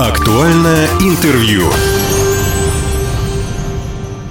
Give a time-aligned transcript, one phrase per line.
[0.00, 1.64] Актуальное интервью.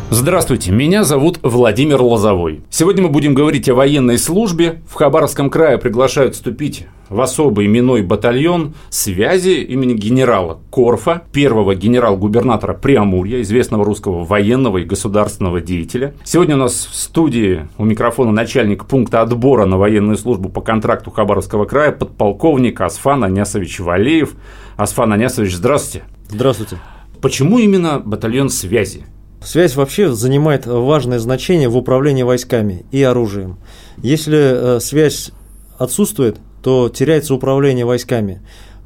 [0.09, 2.61] Здравствуйте, меня зовут Владимир Лозовой.
[2.71, 4.81] Сегодня мы будем говорить о военной службе.
[4.89, 12.73] В Хабаровском крае приглашают вступить в особый именной батальон связи имени генерала Корфа, первого генерал-губернатора
[12.73, 16.13] Приамурья, известного русского военного и государственного деятеля.
[16.23, 21.11] Сегодня у нас в студии у микрофона начальник пункта отбора на военную службу по контракту
[21.11, 24.35] Хабаровского края подполковник Асфан Анясович Валеев.
[24.77, 26.05] Асфан Анясович, здравствуйте.
[26.29, 26.77] Здравствуйте.
[27.21, 29.03] Почему именно батальон связи?
[29.41, 33.57] Связь вообще занимает важное значение в управлении войсками и оружием.
[33.97, 35.31] Если э, связь
[35.77, 38.41] отсутствует, то теряется управление войсками.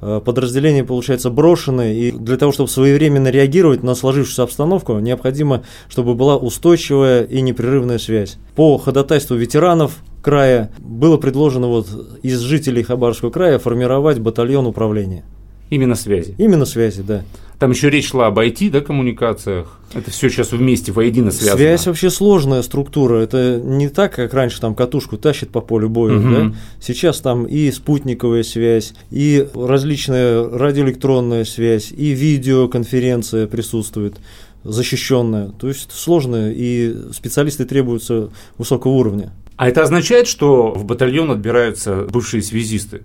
[0.05, 6.13] Э, подразделения, получается, брошены, и для того, чтобы своевременно реагировать на сложившуюся обстановку, необходимо, чтобы
[6.13, 8.37] была устойчивая и непрерывная связь.
[8.55, 11.87] По ходатайству ветеранов края было предложено вот
[12.21, 15.23] из жителей Хабаровского края формировать батальон управления.
[15.69, 16.35] Именно связи.
[16.37, 17.23] Именно связи, да.
[17.59, 19.79] Там еще речь шла об IT, да, коммуникациях.
[19.93, 21.57] Это все сейчас вместе, воедино связано.
[21.57, 23.17] Связь вообще сложная структура.
[23.17, 26.13] Это не так, как раньше там катушку тащит по полю боя.
[26.13, 26.51] Мгм.
[26.51, 26.57] Да?
[26.81, 34.15] Сейчас там и спутниковая связь, и различная радиоэлектронная связь, и видеоконференция присутствует
[34.63, 35.49] защищенная.
[35.49, 39.31] То есть сложная, и специалисты требуются высокого уровня.
[39.55, 43.03] А это означает, что в батальон отбираются бывшие связисты?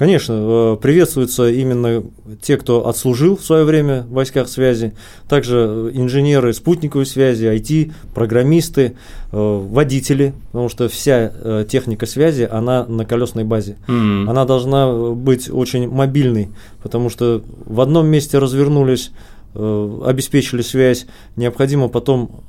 [0.00, 2.02] Конечно, э, приветствуются именно
[2.40, 4.94] те, кто отслужил в свое время в войсках связи,
[5.28, 8.94] также э, инженеры спутниковой связи, IT, программисты,
[9.30, 13.76] э, водители, потому что вся техника связи, она на колесной базе.
[13.88, 14.26] М.
[14.30, 16.48] Она должна быть очень мобильной,
[16.82, 19.10] потому что в одном месте развернулись,
[19.52, 21.04] обеспечили связь,
[21.36, 22.40] необходимо потом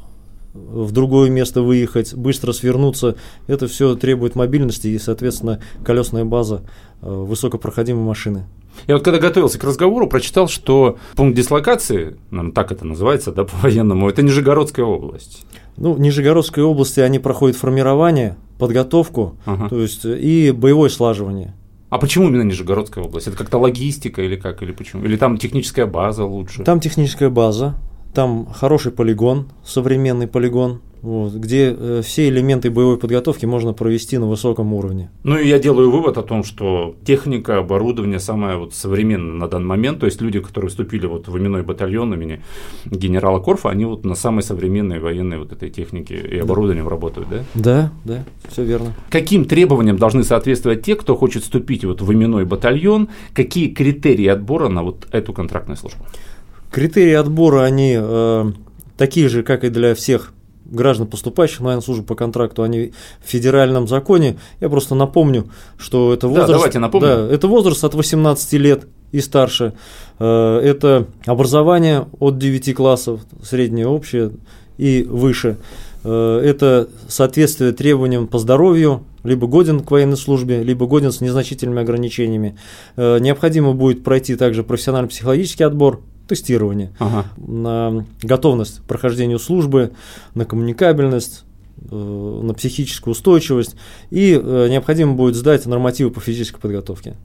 [0.54, 3.16] в другое место выехать, быстро свернуться.
[3.48, 6.64] Это все требует мобильности и, соответственно, колесная база
[7.02, 8.46] э, высокопроходимой машины.
[8.88, 13.44] Я вот когда готовился к разговору, прочитал, что пункт дислокации, наверное, так это называется, да,
[13.46, 15.46] по-военному, это Нижегородская область.
[15.78, 19.70] Ну, в Нижегородской области они проходят формирование, подготовку, Ага.
[19.70, 21.56] то есть э, и боевое слаживание.
[21.90, 23.28] А почему именно Нижегородская область?
[23.28, 25.04] Это как-то логистика или как, или почему?
[25.04, 26.64] Или там техническая база лучше?
[26.64, 27.76] Там техническая база,
[28.14, 34.28] там хороший полигон, современный полигон, вот, где э, все элементы боевой подготовки можно провести на
[34.28, 35.10] высоком уровне.
[35.24, 39.66] Ну и я делаю вывод о том, что техника, оборудование самое вот современное на данный
[39.66, 42.42] момент, то есть люди, которые вступили вот в именной батальон имени
[42.86, 47.44] генерала Корфа, они вот на самой современной военной вот этой технике и оборудованием работают, да?
[47.56, 48.94] Да, да, все верно.
[49.10, 53.10] Каким требованиям должны соответствовать те, кто хочет вступить вот в именной батальон?
[53.34, 56.06] Какие критерии отбора на вот эту контрактную службу?
[56.72, 58.52] Критерии отбора, они э,
[58.98, 60.34] такие же, как и для всех
[60.66, 62.94] граждан, поступающих на военную службу по контракту, они
[63.24, 64.38] в федеральном законе.
[64.62, 66.52] Я просто напомню, что это Да, возраст...
[66.52, 67.10] давайте напомним.
[67.10, 69.74] Да, это возраст от 18 лет и старше.
[70.20, 74.32] Э, Это образование от 9 классов, среднее, общее
[74.78, 75.58] и выше.
[76.04, 81.82] Э, Это соответствие требованиям по здоровью, либо годен к военной службе, либо годен с незначительными
[81.82, 82.58] ограничениями.
[82.96, 87.26] Э, Необходимо будет пройти также профессионально-психологический отбор, тестирование Ага.
[87.36, 89.92] на готовность к прохождению службы,
[90.34, 91.44] на коммуникабельность,
[91.90, 91.96] э,
[92.44, 93.76] на психическую устойчивость
[94.12, 97.18] и э, необходимо будет сдать нормативы по физической подготовке.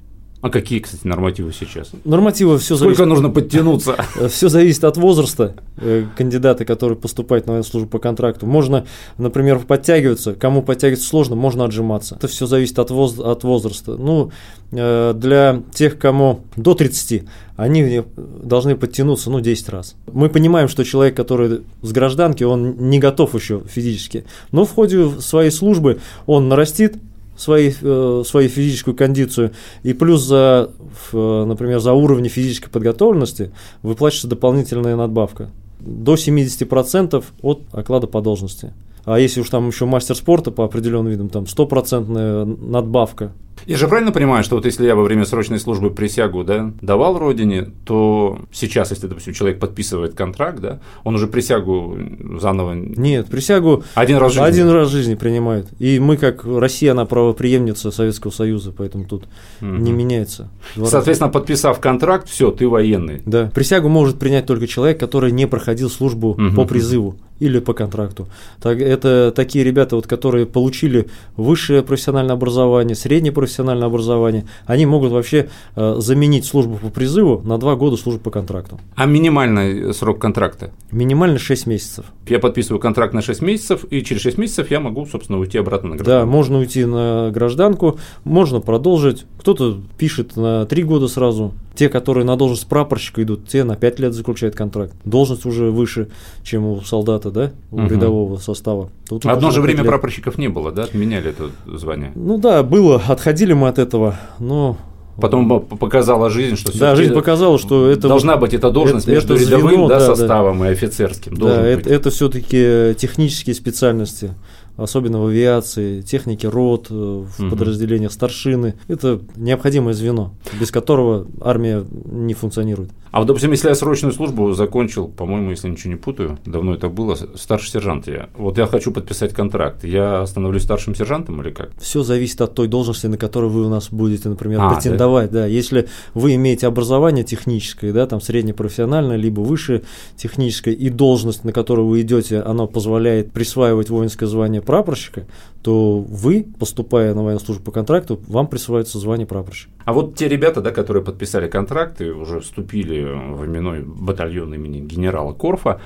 [0.47, 1.91] А какие, кстати, нормативы сейчас?
[2.05, 3.97] Нормативы все Сколько зависит, нужно подтянуться?
[4.29, 8.47] все зависит от возраста э, кандидата, который поступает на военную службу по контракту.
[8.47, 8.87] Можно,
[9.19, 12.15] например, подтягиваться, кому подтягиваться сложно, можно отжиматься.
[12.15, 13.97] Это все зависит от, воз- от возраста.
[13.97, 14.31] Ну,
[14.71, 17.25] э, для тех, кому до 30,
[17.57, 19.97] они должны подтянуться, ну, 10 раз.
[20.13, 24.27] Мы понимаем, что человек, который с гражданки, он не готов еще физически.
[24.53, 26.99] Но в ходе своей службы он нарастит
[27.37, 29.53] свои, э, свою физическую кондицию,
[29.83, 30.71] и плюс за,
[31.13, 33.51] например, за уровни физической подготовленности
[33.83, 38.73] выплачивается дополнительная надбавка до 70% от оклада по должности.
[39.07, 43.33] А если уж там еще мастер спорта по определенным видам, там стопроцентная надбавка.
[43.65, 47.19] Я же правильно понимаю, что вот если я во время срочной службы присягу да, давал
[47.19, 51.97] родине, то сейчас, если, допустим, человек подписывает контракт, да, он уже присягу
[52.39, 54.47] заново Нет, присягу один раз в жизни.
[54.47, 55.69] один раз в жизни принимают.
[55.79, 59.25] И мы, как Россия, она правоприемница Советского Союза, поэтому тут
[59.61, 59.83] Мгм.
[59.83, 60.51] не меняется.
[60.75, 60.93] Два раза.
[60.93, 63.23] Соответственно, подписав контракт, все, ты военный.
[63.25, 63.51] Да.
[63.55, 66.55] Присягу может принять только человек, который не проходил службу Мгм.
[66.57, 68.27] по призыву или по контракту.
[68.61, 71.07] Так, это такие ребята, вот, которые получили
[71.37, 74.47] высшее профессиональное образование, среднее профессиональное образование.
[74.67, 78.81] Они могут вообще э, заменить службу по призыву на два года службы по контракту.
[78.95, 80.71] А минимальный срок контракта?
[80.91, 82.07] Минимально 6 месяцев.
[82.27, 85.91] Я подписываю контракт на 6 месяцев, и через 6 месяцев я могу, собственно, уйти обратно
[85.91, 86.31] на Да, гражданку.
[86.33, 89.27] можно уйти на гражданку, можно продолжить.
[89.39, 91.53] Кто-то пишет на 3 года сразу.
[91.77, 94.95] Те, которые на должность прапорщика идут, те на 5 лет заключают контракт.
[95.05, 96.09] Должность уже выше,
[96.43, 97.89] чем у солдата, да, у Мгм.
[97.93, 98.89] рядового состава.
[99.09, 99.87] Тут Одно же время лет.
[99.89, 100.85] прапорщиков не было, да?
[100.85, 102.13] Отменяли это звание.
[102.15, 104.77] Ну да, было, отходили мы от этого, но...
[105.21, 108.07] Потом показала жизнь, что Да, жизнь показала, что это...
[108.07, 110.15] должна вот- быть эта должность это- между это рядовым звено, да, да, да.
[110.17, 111.35] составом и офицерским.
[111.37, 111.65] Да, быть.
[111.81, 114.35] это, это все-таки технические специальности,
[114.77, 117.51] особенно в авиации, техники рот, э, в Мгм.
[117.51, 118.75] подразделениях старшины.
[118.89, 122.91] Это необходимое звено, без которого армия не функционирует.
[123.13, 126.89] А вот, допустим, если я срочную службу закончил, по-моему, если ничего не путаю, давно это
[126.91, 128.29] было, старший сержант я.
[128.37, 129.85] Вот я хочу подписать контракт.
[129.85, 131.71] Я становлюсь старшим сержантом или как?
[131.81, 135.31] Все зависит от той должности, на которую вы у нас будете, например, А, претендовать.
[135.31, 135.47] Да?
[135.47, 139.83] Если вы имеете образование техническое, да, там среднепрофессиональное, либо выше
[140.17, 145.27] техническое, и должность, на которую вы идете, она позволяет присваивать воинское звание прапорщика,
[145.63, 149.71] то вы, поступая на военную службу по контракту, вам присваивается звание прапорщика.
[149.85, 153.03] А вот те ребята, да, которые подписали контракты, уже вступили
[153.35, 155.81] в именной батальон имени генерала Корфа,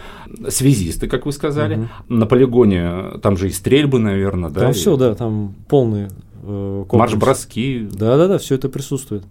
[0.48, 1.88] связисты, как вы сказали, Мгм.
[2.08, 4.60] на полигоне, там же и стрельбы, наверное, да?
[4.62, 6.08] Там и все, да, там полный
[6.42, 7.12] э, комплекс.
[7.12, 7.86] Марш-броски.
[7.92, 9.24] Да-да-да, все это присутствует.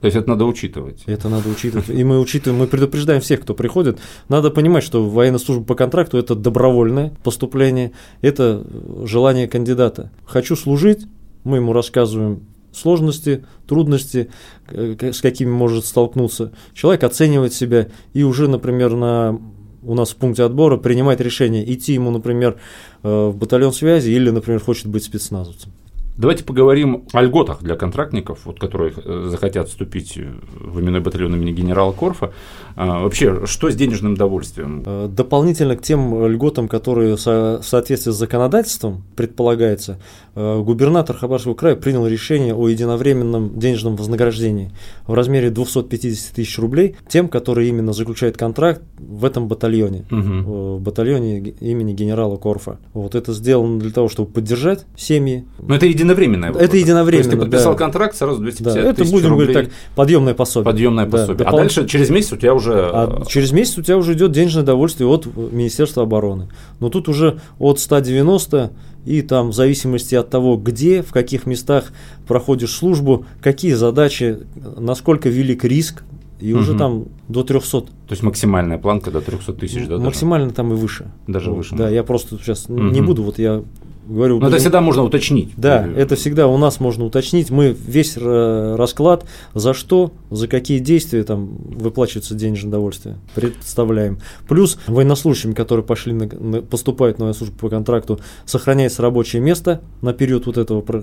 [0.00, 1.02] То есть это надо учитывать.
[1.06, 1.88] Это надо учитывать.
[1.88, 3.98] И мы учитываем, мы предупреждаем всех, кто приходит.
[4.28, 8.64] Надо понимать, что военная служба по контракту это добровольное поступление, это
[9.04, 10.10] желание кандидата.
[10.26, 11.06] Хочу служить,
[11.44, 14.30] мы ему рассказываем сложности, трудности,
[14.68, 16.52] э, с какими может столкнуться.
[16.74, 19.40] Человек оценивает себя и уже, например, на
[19.82, 22.56] у нас в пункте отбора принимает решение идти ему, например,
[23.02, 25.72] э, в батальон связи или, например, хочет быть спецназовцем.
[26.18, 31.52] Давайте поговорим о льготах для контрактников, вот, которые э, захотят вступить в именной батальон имени
[31.52, 32.32] генерала Корфа.
[32.74, 34.82] А, вообще, что с денежным довольствием?
[34.86, 39.98] Э, Дополнительно к тем льготам, которые в соответствии с законодательством предполагается,
[40.34, 44.70] э, губернатор Хабаровского края принял решение о единовременном денежном вознаграждении
[45.06, 50.06] в размере 250 тысяч рублей тем, которые именно заключают контракт в этом батальоне.
[50.10, 52.78] Э, В батальоне имени генерала Корфа.
[52.94, 55.44] Вот это сделано для того, чтобы поддержать семьи.
[55.58, 56.05] Ну, это единовременное.
[56.12, 56.76] Это выплата.
[56.76, 57.78] единовременно, То есть ты подписал да.
[57.78, 59.48] контракт, сразу Да, 250 это тысяч будем рублей.
[59.48, 60.64] говорить так, подъемное пособие.
[60.64, 61.46] Подъемное Да, пособие.
[61.46, 64.32] А допол- дальше через месяц у тебя уже А через месяц у тебя уже идет
[64.32, 66.48] денежное довольствие от Министерства обороны.
[66.80, 68.70] Но тут уже от 190
[69.04, 71.92] и там в зависимости от того, где, в каких местах
[72.26, 74.38] проходишь службу, какие задачи,
[74.78, 76.02] насколько велик риск,
[76.40, 76.78] и уже Мгм.
[76.78, 77.86] там до 300.
[78.06, 79.94] То есть максимальная планка до 300 тысяч, да?
[79.96, 80.04] даже?
[80.04, 81.10] Максимально там и выше.
[81.26, 83.06] Даже Вот, выше Да, я просто сейчас не Мгм.
[83.06, 83.64] буду, вот я
[84.08, 84.38] говорю.
[84.38, 85.50] Ну, это всегда можно уточнить.
[85.56, 87.50] Да, Э, это всегда у нас можно уточнить.
[87.50, 94.20] Мы весь э, расклад, за что, за какие действия там выплачивается денежное довольствие, представляем.
[94.48, 100.12] Плюс военнослужащим, которые пошли на, на- поступают на службу по контракту, сохраняется рабочее место на
[100.12, 101.02] период вот этого про-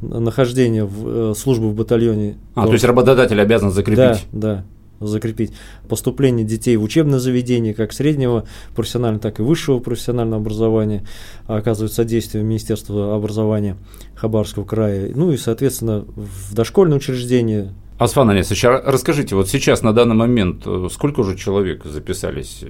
[0.00, 2.36] нахождения в э, службы в батальоне.
[2.56, 3.96] А, то есть работодатель обязан закрепить.
[3.98, 4.64] Да, да,
[5.00, 5.52] закрепить
[5.88, 8.44] поступление детей в учебное заведение, как среднего
[8.74, 11.04] профессионального, так и высшего профессионального образования,
[11.46, 13.76] оказывает содействие Министерства образования
[14.14, 17.74] Хабаровского края, ну и, соответственно, в дошкольное учреждение.
[17.98, 22.68] Асфан Анисович, а расскажите, вот сейчас на данный момент сколько уже человек записались э,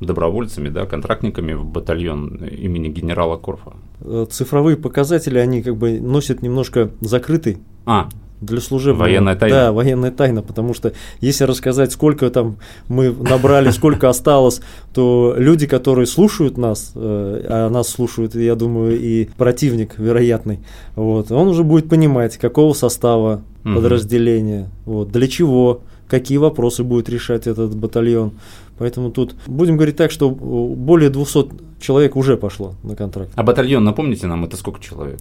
[0.00, 3.74] добровольцами, да, контрактниками в батальон имени генерала Корфа?
[4.00, 8.08] Э, Цифровые показатели, они как бы носят немножко закрытый А,
[8.40, 9.04] для служебного.
[9.04, 9.56] Военная тайна.
[9.56, 12.56] Да, военная тайна, потому что если рассказать, сколько там
[12.88, 14.60] мы набрали, сколько осталось,
[14.92, 20.60] то люди, которые слушают нас, э, а нас слушают, я думаю, и противник вероятный,
[20.94, 27.46] вот, он уже будет понимать, какого состава подразделения, вот, для чего, какие вопросы будет решать
[27.48, 28.32] этот батальон.
[28.78, 33.30] Поэтому тут будем говорить так, что более 200 человек уже пошло на контракт.
[33.34, 35.20] а батальон, напомните нам, это сколько человек?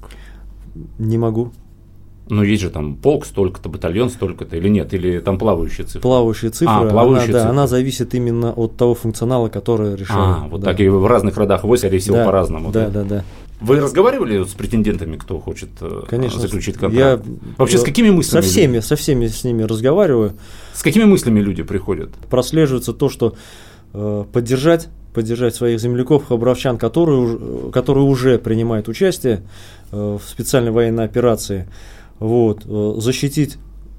[0.99, 1.51] Не могу.
[2.27, 6.01] Ну, есть же там полк столько-то, батальон столько-то, или нет, или там плавающие цифры?
[6.01, 10.09] Плавающая цифра, А, плавающая она, да, она зависит именно от того функционала, который решает.
[10.19, 10.71] А, вот да.
[10.71, 12.71] так и в разных родах войск, скорее всего, Да, по-разному.
[12.71, 13.23] Да, да, да.
[13.61, 16.41] Вы разговаривали с претендентами, кто хочет э, Конечно.
[16.41, 17.23] заключить Я контракт?
[17.57, 18.41] Вообще, с э, какими мыслями?
[18.43, 20.33] Со всеми, со всеми с ними разговариваю.
[20.73, 22.09] С какими мыслями люди приходят?
[22.29, 23.35] Прослеживается то, что
[23.93, 29.43] э, поддержать, поддержать своих земляков, хабаровчан, которые, уж- которые уже принимают участие
[29.91, 31.67] э, в специальной военной операции,
[32.19, 33.57] вот, э, защитить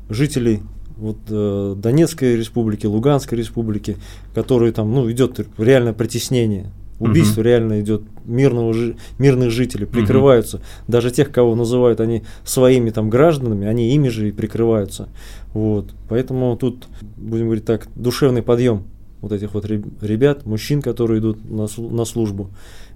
[0.08, 0.62] жителей
[0.96, 3.96] вот, э, Донецкой республики, Луганской республики,
[4.34, 6.70] которые там, ну, идет реальное притеснение.
[6.98, 7.46] Убийство Мгм.
[7.46, 10.62] реально идет мирного, жи- мирных жителей, прикрываются.
[10.88, 15.10] Даже тех, кого называют они своими там гражданами, они ими же и прикрываются.
[15.52, 15.90] Вот.
[16.08, 16.86] Поэтому тут,
[17.18, 18.84] будем говорить так, душевный подъем
[19.20, 22.48] вот этих вот реб- ребят, мужчин, которые идут на, на службу.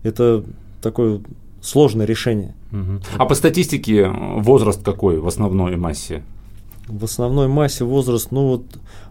[0.03, 0.45] Это
[0.81, 1.23] такое вот
[1.61, 2.55] сложное решение.
[3.17, 6.23] А по статистике э, возраст какой в основной массе
[6.87, 8.65] В основной массе возраст, ну вот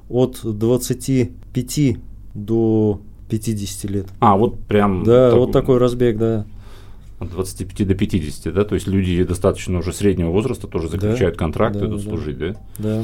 [0.10, 1.98] от 25
[2.34, 4.08] до 50 лет.
[4.20, 5.04] А, вот прям...
[5.04, 5.40] Да, так...
[5.40, 6.46] вот такой разбег, да.
[7.20, 8.64] От 25 до 50, да?
[8.64, 12.38] То есть люди достаточно уже среднего возраста тоже заключают да, контракты, да, идут да, служить,
[12.38, 12.56] да?
[12.78, 13.04] Да.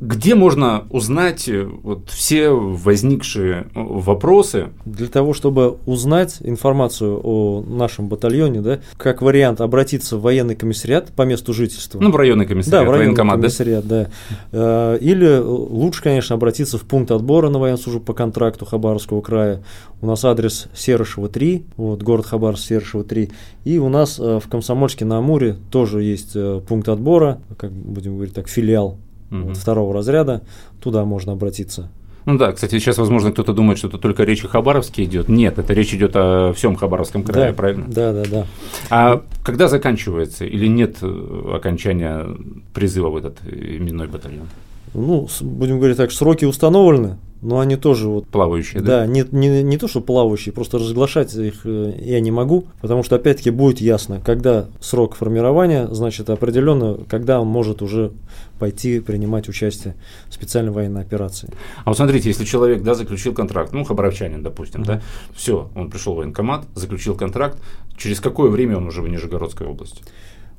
[0.00, 4.68] Где можно узнать э, вот все возникшие э, вопросы?
[4.84, 11.08] Для того, чтобы узнать информацию о нашем батальоне, да, как вариант обратиться в военный комиссариат
[11.08, 11.98] по месту жительства.
[11.98, 14.04] Ну, в районный комиссариат, да, в районный комиссариат, да.
[14.04, 14.10] да.
[14.52, 19.64] Э, или лучше, конечно, обратиться в пункт отбора на военную службу по контракту Хабаровского края.
[20.00, 23.30] У нас адрес Серышева 3, вот, город Хабаровск, Серышева 3.
[23.64, 26.36] И у нас в Комсомольске на Амуре тоже есть
[26.68, 28.96] пункт отбора, как будем говорить так, филиал
[29.30, 29.48] угу.
[29.48, 30.42] вот, второго разряда,
[30.80, 31.90] туда можно обратиться.
[32.28, 35.30] Ну да, кстати, сейчас, возможно, кто-то думает, что это только речь о Хабаровске идет.
[35.30, 37.86] Нет, это речь идет о всем Хабаровском крае, да, правильно?
[37.88, 38.46] Да, да, да.
[38.90, 42.26] А когда заканчивается или нет э, окончания
[42.74, 44.46] призыва в этот именной батальон?
[44.94, 48.26] Ну, будем говорить так, сроки установлены, но они тоже вот...
[48.26, 49.00] Плавающие, да?
[49.00, 53.02] Да, не, не, не то, что плавающие, просто разглашать их э, я не могу, потому
[53.02, 58.12] что, опять-таки, будет ясно, когда срок формирования, значит, определенно, когда он может уже
[58.58, 59.94] пойти принимать участие
[60.28, 61.48] в специальной военной операции.
[61.84, 64.86] А вот смотрите, если человек, да, заключил контракт, ну, хабаровчанин, допустим, mm-hmm.
[64.86, 65.02] да,
[65.34, 67.58] все, он пришел в военкомат, заключил контракт,
[67.96, 70.02] через какое время он уже в Нижегородской области?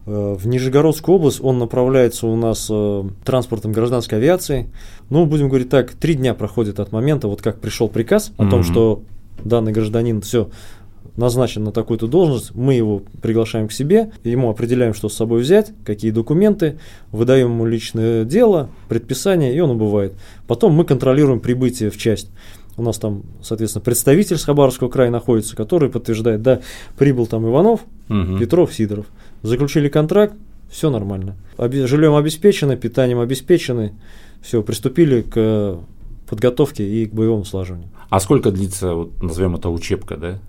[0.05, 4.69] Э, в Нижегородскую область он направляется у нас э, транспортом гражданской авиации.
[5.09, 8.49] Ну, будем говорить так, три дня проходит от момента, вот как пришел приказ о mm-hmm.
[8.49, 9.03] том, что
[9.43, 10.49] данный гражданин все
[11.19, 15.73] назначен на такую-то должность, мы его приглашаем к себе, ему определяем, что с собой взять,
[15.85, 16.79] какие документы,
[17.11, 20.13] выдаем ему личное дело, предписание, и он убывает.
[20.47, 22.31] Потом мы контролируем прибытие в часть.
[22.77, 26.61] У нас там, соответственно, представитель с Хабаровского края находится, который подтверждает, да,
[26.97, 28.37] прибыл там Иванов, угу.
[28.37, 29.05] Петров, Сидоров.
[29.41, 30.35] Заключили контракт,
[30.69, 31.35] все нормально.
[31.57, 33.93] Жильем обеспечено, питанием обеспечены,
[34.41, 35.79] все, приступили к
[36.27, 37.89] подготовке и к боевому слаживанию.
[38.09, 40.39] А сколько длится, вот, назовем это учебка, да?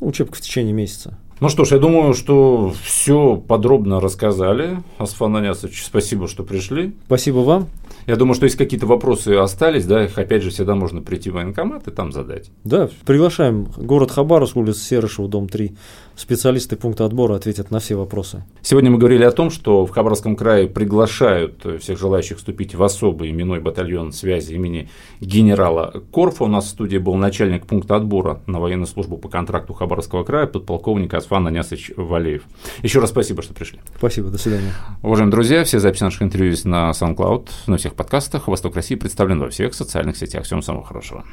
[0.00, 1.18] Ну, учебка в течение месяца.
[1.40, 4.78] Ну что ж, я думаю, что все подробно рассказали.
[4.98, 6.94] Асфан Анясович, спасибо, что пришли.
[7.06, 7.68] Спасибо вам.
[8.06, 11.34] Я думаю, что если какие-то вопросы остались, да, их опять же всегда можно прийти в
[11.34, 12.50] военкомат и там задать.
[12.64, 13.68] Да, приглашаем.
[13.76, 15.72] Город Хабаровск, улица Серышева, дом 3.
[16.14, 18.44] Специалисты пункта отбора ответят на все вопросы.
[18.60, 23.30] Сегодня мы говорили о том, что в Хабаровском крае приглашают всех желающих вступить в особый
[23.30, 24.90] именной батальон связи имени
[25.20, 26.44] генерала Корфа.
[26.44, 30.46] У нас в студии был начальник пункта отбора на военную службу по контракту Хабаровского края,
[30.46, 32.42] подполковник Асфан Анясович Валеев.
[32.82, 33.80] Еще раз спасибо, что пришли.
[33.96, 34.72] Спасибо, до свидания.
[35.02, 38.48] Уважаемые друзья, все записи наших интервью есть на SoundCloud, на всех подкастах.
[38.48, 40.44] Восток России представлен во всех социальных сетях.
[40.44, 41.24] Всем самого хорошего.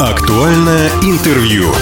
[0.00, 1.72] Актуальное интервью.